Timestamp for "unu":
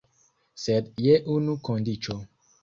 1.35-1.55